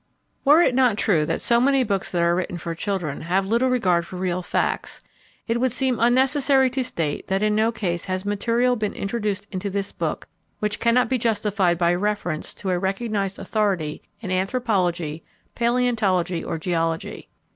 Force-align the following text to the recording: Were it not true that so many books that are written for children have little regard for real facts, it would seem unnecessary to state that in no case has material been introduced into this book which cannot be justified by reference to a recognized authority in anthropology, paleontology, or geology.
Were 0.43 0.63
it 0.63 0.73
not 0.73 0.97
true 0.97 1.27
that 1.27 1.41
so 1.41 1.61
many 1.61 1.83
books 1.83 2.11
that 2.11 2.23
are 2.23 2.33
written 2.35 2.57
for 2.57 2.73
children 2.73 3.21
have 3.21 3.45
little 3.45 3.69
regard 3.69 4.03
for 4.03 4.15
real 4.15 4.41
facts, 4.41 5.01
it 5.47 5.61
would 5.61 5.71
seem 5.71 5.99
unnecessary 5.99 6.71
to 6.71 6.83
state 6.83 7.27
that 7.27 7.43
in 7.43 7.53
no 7.55 7.71
case 7.71 8.05
has 8.05 8.25
material 8.25 8.75
been 8.75 8.93
introduced 8.93 9.45
into 9.51 9.69
this 9.69 9.91
book 9.91 10.27
which 10.57 10.79
cannot 10.79 11.07
be 11.07 11.19
justified 11.19 11.77
by 11.77 11.93
reference 11.93 12.55
to 12.55 12.71
a 12.71 12.79
recognized 12.79 13.37
authority 13.37 14.01
in 14.21 14.31
anthropology, 14.31 15.23
paleontology, 15.53 16.43
or 16.43 16.57
geology. 16.57 17.29